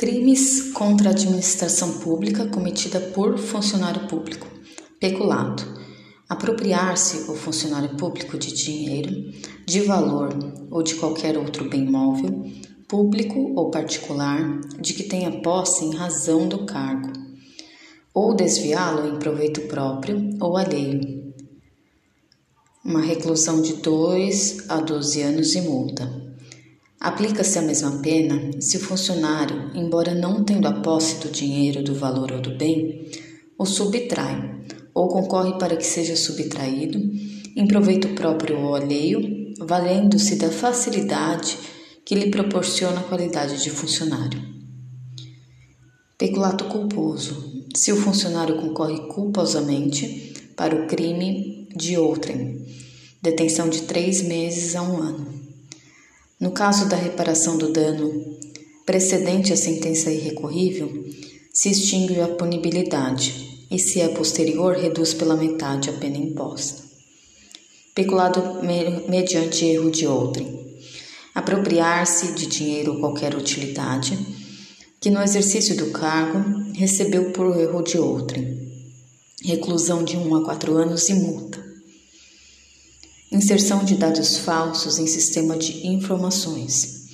[0.00, 4.46] Crimes contra a administração pública cometida por funcionário público.
[4.98, 5.62] Peculato.
[6.26, 9.30] Apropriar-se o funcionário público de dinheiro,
[9.66, 10.30] de valor
[10.70, 12.50] ou de qualquer outro bem móvel,
[12.88, 17.12] público ou particular, de que tenha posse em razão do cargo,
[18.14, 21.30] ou desviá-lo em proveito próprio ou alheio.
[22.82, 26.29] Uma reclusão de 2 a 12 anos e multa.
[27.00, 31.94] Aplica-se a mesma pena se o funcionário, embora não tendo a posse do dinheiro, do
[31.94, 33.10] valor ou do bem,
[33.58, 34.60] o subtrai
[34.92, 36.98] ou concorre para que seja subtraído
[37.56, 41.56] em proveito próprio ou alheio, valendo-se da facilidade
[42.04, 44.38] que lhe proporciona a qualidade de funcionário.
[46.18, 47.64] Peculato culposo.
[47.74, 52.66] Se o funcionário concorre culposamente para o crime de outrem,
[53.22, 55.39] detenção de três meses a um ano.
[56.40, 58.38] No caso da reparação do dano
[58.86, 60.90] precedente à sentença irrecorrível,
[61.52, 66.82] se extingue a punibilidade e, se é posterior, reduz pela metade a pena imposta.
[67.94, 68.42] Peculado
[69.06, 70.80] mediante erro de outrem.
[71.34, 74.18] Apropriar-se de dinheiro ou qualquer utilidade
[74.98, 78.58] que no exercício do cargo recebeu por erro de outrem.
[79.44, 81.69] Reclusão de 1 um a 4 anos e multa.
[83.32, 87.04] Inserção de dados falsos em sistema de informações.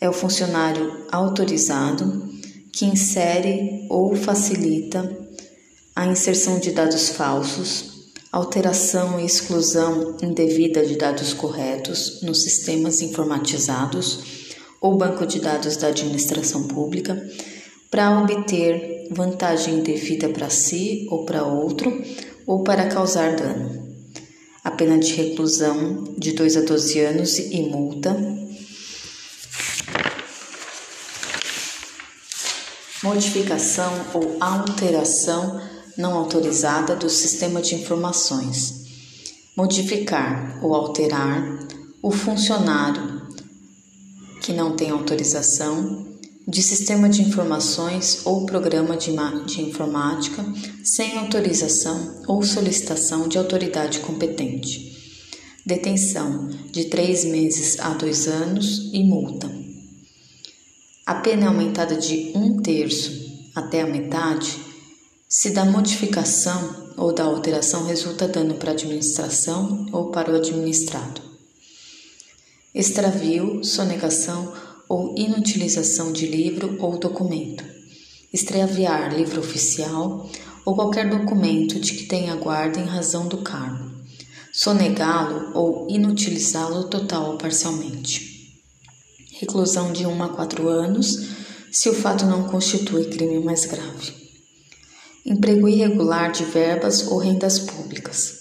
[0.00, 2.30] É o funcionário autorizado
[2.72, 5.26] que insere ou facilita
[5.96, 14.54] a inserção de dados falsos, alteração e exclusão indevida de dados corretos nos sistemas informatizados
[14.80, 17.20] ou banco de dados da administração pública
[17.90, 22.04] para obter vantagem indevida para si ou para outro
[22.46, 23.85] ou para causar dano
[24.66, 28.16] a pena de reclusão de 2 a 12 anos e multa.
[33.00, 35.62] Modificação ou alteração
[35.96, 38.86] não autorizada do sistema de informações.
[39.56, 41.60] Modificar ou alterar
[42.02, 43.22] o funcionário
[44.42, 46.05] que não tem autorização
[46.46, 49.10] de sistema de informações ou programa de,
[49.46, 50.44] de informática
[50.84, 54.94] sem autorização ou solicitação de autoridade competente.
[55.66, 59.50] Detenção de três meses a dois anos e multa.
[61.04, 63.10] A pena é aumentada de um terço
[63.54, 64.56] até a metade
[65.28, 71.20] se da modificação ou da alteração resulta dano para a administração ou para o administrado.
[72.72, 74.52] Extravio, sonegação
[74.88, 77.64] ou inutilização de livro ou documento,
[78.32, 80.28] extraviar livro oficial
[80.64, 83.90] ou qualquer documento de que tenha guarda em razão do cargo,
[84.52, 88.36] sonegá-lo ou inutilizá-lo total ou parcialmente.
[89.38, 91.28] Reclusão de 1 a 4 anos,
[91.70, 94.14] se o fato não constitui crime mais grave.
[95.24, 98.34] Emprego irregular de verbas ou rendas públicas.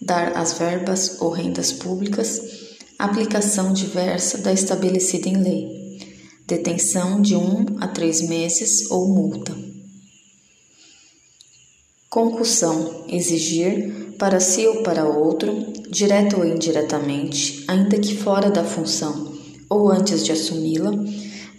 [0.00, 2.57] Dar as verbas ou rendas públicas
[2.98, 5.98] aplicação diversa da estabelecida em lei,
[6.44, 9.56] detenção de um a três meses ou multa.
[12.10, 19.32] Concussão exigir para si ou para outro, direto ou indiretamente, ainda que fora da função
[19.70, 20.90] ou antes de assumi-la,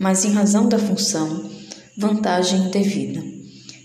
[0.00, 1.48] mas em razão da função,
[1.96, 3.22] vantagem indevida,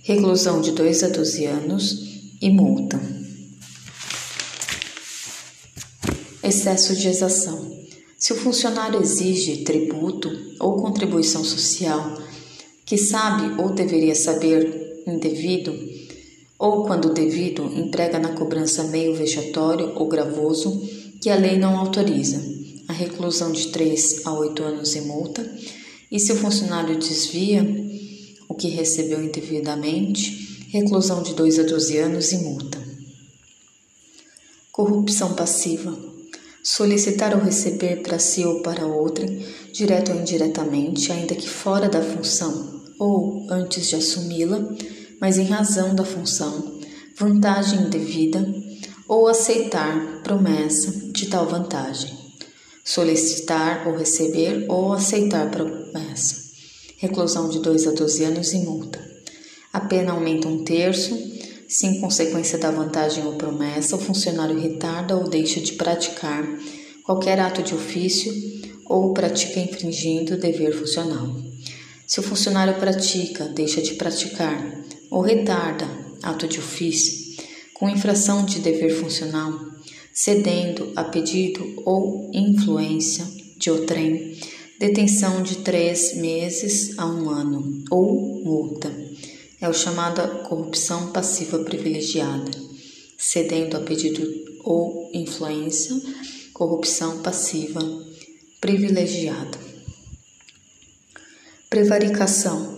[0.02, 1.96] reclusão de 2 a 12 anos
[2.42, 3.23] e multa.
[6.44, 7.72] Excesso de exação.
[8.20, 12.22] Se o funcionário exige tributo ou contribuição social
[12.86, 15.74] que sabe ou deveria saber indevido,
[16.60, 20.82] ou quando devido, emprega na cobrança meio vexatório ou gravoso
[21.22, 22.44] que a lei não autoriza,
[22.90, 25.50] a reclusão de 3 a 8 anos e multa,
[26.12, 27.66] e se o funcionário desvia
[28.50, 32.84] o que recebeu indevidamente, reclusão de 2 a 12 anos e multa.
[34.74, 36.13] Corrupção passiva
[36.64, 42.02] solicitar ou receber para si ou para outrem, direto ou indiretamente, ainda que fora da
[42.02, 44.64] função ou antes de assumi-la,
[45.20, 46.80] mas em razão da função,
[47.18, 48.46] vantagem indevida,
[49.08, 52.12] ou aceitar promessa de tal vantagem.
[52.86, 56.42] Solicitar ou receber ou aceitar promessa.
[56.98, 59.00] Reclusão de 2 a 12 anos e multa.
[59.72, 61.18] A pena aumenta um terço
[61.68, 66.48] se, em consequência da vantagem ou promessa, o funcionário retarda ou deixa de praticar
[67.04, 68.34] qualquer ato de ofício
[68.86, 71.36] ou pratica infringindo o dever funcional.
[72.06, 75.88] Se o funcionário pratica, deixa de praticar ou retarda
[76.22, 77.24] ato de ofício
[77.74, 79.60] com infração de dever funcional,
[80.14, 83.26] cedendo a pedido ou influência
[83.58, 84.38] de outrem,
[84.80, 89.03] detenção de três meses a um ano ou multa.
[89.64, 92.52] É o chamada corrupção passiva privilegiada,
[93.18, 94.22] cedendo a pedido
[94.62, 95.96] ou influência,
[96.54, 97.80] corrupção passiva
[98.60, 99.58] privilegiada.
[101.70, 102.78] Prevaricação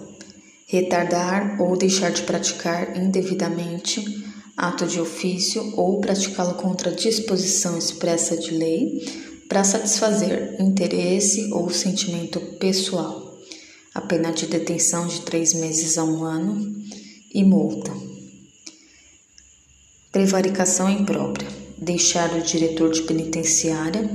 [0.68, 4.24] retardar ou deixar de praticar indevidamente
[4.56, 9.04] ato de ofício ou praticá-lo contra disposição expressa de lei
[9.50, 13.25] para satisfazer interesse ou sentimento pessoal.
[13.96, 16.76] A pena de detenção de três meses a um ano
[17.34, 17.94] e multa.
[20.12, 21.48] Prevaricação imprópria.
[21.78, 24.10] Deixar o diretor de penitenciária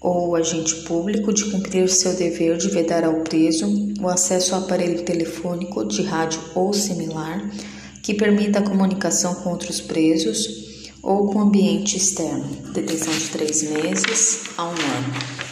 [0.00, 3.66] ou agente público de cumprir seu dever de vedar ao preso
[4.00, 7.48] o acesso ao aparelho telefônico, de rádio ou similar
[8.02, 10.48] que permita a comunicação com outros presos
[11.00, 12.48] ou com o ambiente externo.
[12.72, 15.49] Detenção de três meses a um ano.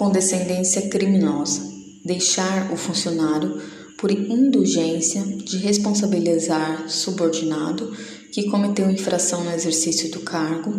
[0.00, 1.60] Condescendência criminosa.
[2.02, 3.60] Deixar o funcionário
[3.98, 7.94] por indulgência de responsabilizar subordinado
[8.32, 10.72] que cometeu infração no exercício do cargo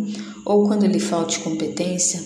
[0.44, 2.20] ou quando lhe falte competência,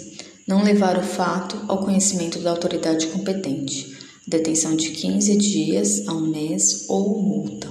[0.49, 3.95] não levar o fato ao conhecimento da autoridade competente,
[4.27, 7.69] detenção de 15 dias a um mês ou multa.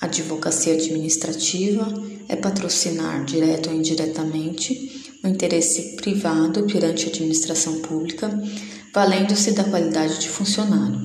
[0.00, 1.86] Advocacia administrativa
[2.28, 8.28] é patrocinar, direto ou indiretamente, o interesse privado perante a administração pública,
[8.92, 11.00] valendo-se da qualidade de funcionário.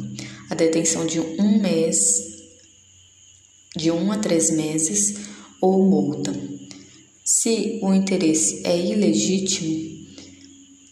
[0.49, 2.21] A detenção de um mês,
[3.75, 5.17] de um a três meses,
[5.61, 6.33] ou multa.
[7.23, 9.87] Se o interesse é ilegítimo,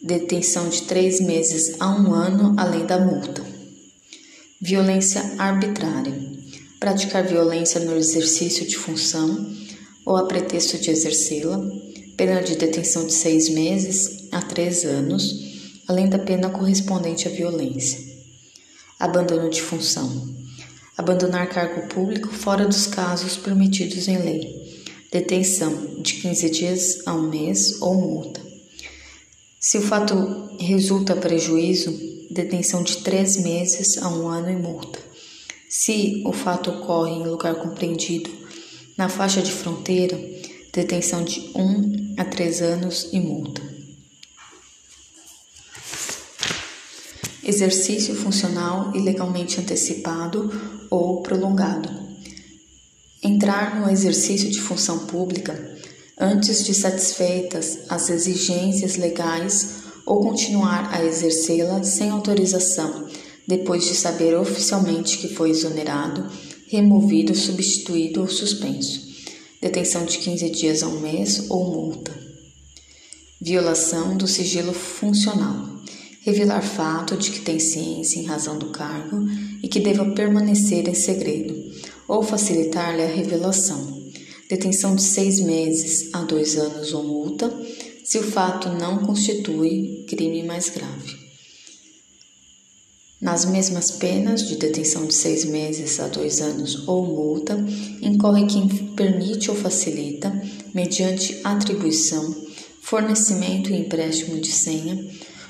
[0.04, 3.44] detenção de três meses a um ano, além da multa.
[4.62, 6.13] Violência arbitrária.
[6.80, 9.51] Praticar violência no exercício de função
[10.06, 11.60] ou a pretexto de exercê-la,
[12.17, 18.00] pena de detenção de seis meses a três anos, além da pena correspondente à violência.
[19.00, 20.33] Abandono de função.
[20.97, 24.83] Abandonar cargo público fora dos casos permitidos em lei.
[25.12, 28.41] Detenção de 15 dias a um mês ou multa.
[29.59, 31.91] Se o fato resulta prejuízo,
[32.31, 35.00] detenção de três meses a um ano e multa.
[35.69, 38.29] Se o fato ocorre em lugar compreendido
[38.97, 40.17] na faixa de fronteira,
[40.71, 43.62] detenção de um a três anos e multa.
[47.44, 50.50] Exercício funcional ilegalmente antecipado
[50.89, 51.89] ou prolongado.
[53.21, 55.75] Entrar no exercício de função pública
[56.17, 63.07] antes de satisfeitas as exigências legais ou continuar a exercê-la sem autorização,
[63.47, 66.27] depois de saber oficialmente que foi exonerado,
[66.67, 69.05] removido, substituído ou suspenso.
[69.65, 72.15] Detenção de 15 dias a um mês ou multa.
[73.41, 75.67] Violação do sigilo funcional.
[76.21, 79.27] Revelar fato de que tem ciência em razão do cargo
[79.63, 81.56] e que deva permanecer em segredo,
[82.07, 84.06] ou facilitar-lhe a revelação
[84.47, 87.51] detenção de seis meses a dois anos ou multa,
[88.03, 91.25] se o fato não constitui crime mais grave.
[93.25, 97.57] Nas mesmas penas de detenção de seis meses a dois anos ou multa,
[98.00, 100.31] incorre quem permite ou facilita,
[100.75, 102.36] mediante atribuição,
[102.83, 105.04] fornecimento e empréstimo de senha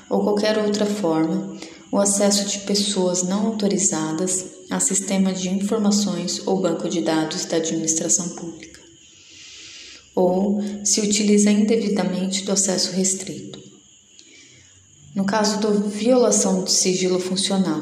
[0.08, 1.54] ou qualquer outra forma,
[1.92, 7.58] o acesso de pessoas não autorizadas a sistema de informações ou banco de dados da
[7.58, 8.80] administração pública
[10.14, 13.65] ou se utiliza indevidamente do acesso restrito.
[15.16, 17.80] No caso da violação do sigilo funcional,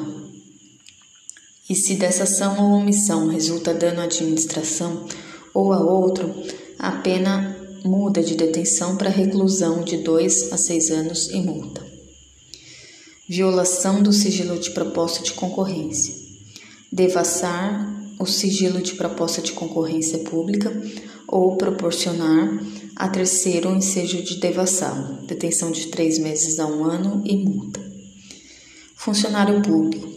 [1.69, 5.05] e se dessa ação ou omissão resulta dano à administração
[5.53, 6.33] ou a outro,
[6.79, 11.85] a pena muda de detenção para reclusão de dois a seis anos e multa.
[13.29, 16.15] Violação do sigilo de proposta de concorrência.
[16.93, 20.73] Devassar o sigilo de proposta de concorrência pública
[21.27, 22.65] ou proporcionar
[22.97, 27.81] a terceiro um ensejo de devassá-lo, detenção de três meses a um ano e multa.
[28.95, 30.09] Funcionário público.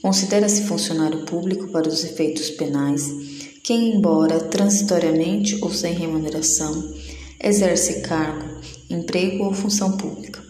[0.00, 3.08] Considera-se funcionário público para os efeitos penais
[3.62, 6.92] quem, embora transitoriamente ou sem remuneração,
[7.40, 8.60] exerce cargo,
[8.90, 10.42] emprego ou função pública.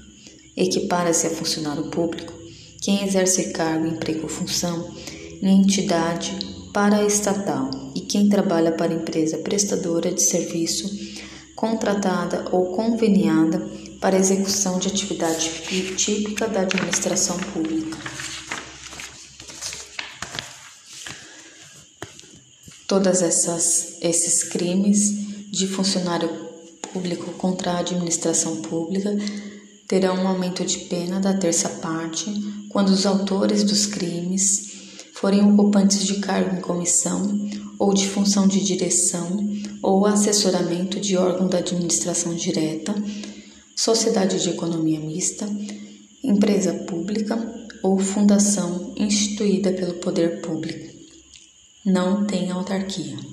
[0.57, 2.33] Equipara-se a funcionário público
[2.81, 4.91] quem exerce cargo, emprego ou função
[5.41, 6.37] em entidade
[6.73, 10.91] paraestatal e quem trabalha para empresa prestadora de serviço
[11.62, 13.64] contratada ou conveniada
[14.00, 15.49] para execução de atividade
[15.97, 17.97] típica da administração pública.
[22.88, 26.28] Todas essas esses crimes de funcionário
[26.92, 29.16] público contra a administração pública
[29.87, 32.26] terão um aumento de pena da terça parte
[32.71, 34.73] quando os autores dos crimes
[35.14, 37.38] forem ocupantes de cargo em comissão
[37.78, 39.52] ou de função de direção
[39.83, 42.95] ou assessoramento de órgão da administração direta,
[43.75, 45.49] sociedade de economia mista,
[46.23, 47.37] empresa pública
[47.83, 50.93] ou fundação instituída pelo poder público.
[51.85, 53.32] Não tem autarquia.